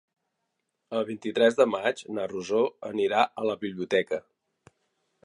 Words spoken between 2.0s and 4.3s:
na Rosó anirà a la biblioteca.